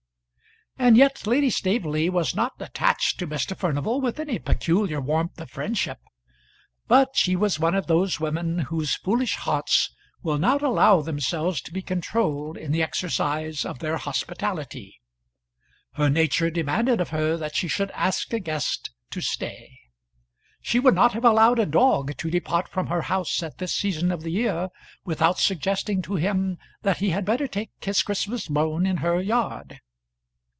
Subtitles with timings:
[0.77, 3.55] And yet Lady Staveley was not attached to Mr.
[3.55, 5.99] Furnival with any peculiar warmth of friendship;
[6.87, 9.93] but she was one of those women whose foolish hearts
[10.23, 14.99] will not allow themselves to be controlled in the exercise of their hospitality.
[15.95, 19.77] Her nature demanded of her that she should ask a guest to stay.
[20.61, 24.11] She would not have allowed a dog to depart from her house at this season
[24.11, 24.69] of the year,
[25.05, 29.79] without suggesting to him that he had better take his Christmas bone in her yard.